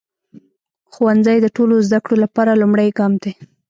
[0.93, 3.31] ښوونځی د ټولو زده کړو لپاره لومړی ګام دی.